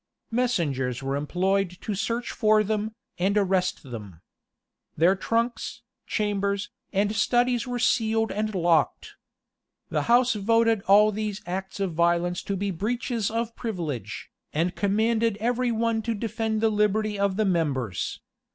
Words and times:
Messengers 0.31 1.03
were 1.03 1.15
employed 1.15 1.77
to 1.81 1.93
search 1.93 2.31
for 2.31 2.63
them, 2.63 2.95
and 3.19 3.37
arrest 3.37 3.83
them. 3.83 4.19
Their 4.97 5.15
trunks, 5.15 5.83
chambers, 6.07 6.71
and 6.91 7.15
studies 7.15 7.67
were 7.67 7.77
sealed 7.77 8.31
and 8.31 8.55
locked. 8.55 9.13
The 9.89 10.01
house 10.09 10.33
voted 10.33 10.81
all 10.87 11.11
these 11.11 11.43
acts 11.45 11.79
of 11.79 11.93
violence 11.93 12.41
to 12.45 12.57
be 12.57 12.71
breaches 12.71 13.29
of 13.29 13.55
privilege, 13.55 14.31
and 14.51 14.75
commanded 14.75 15.37
every 15.39 15.71
one 15.71 16.01
to 16.01 16.15
defend 16.15 16.61
the 16.61 16.71
liberty 16.71 17.19
of 17.19 17.37
the 17.37 17.45
members. 17.45 18.19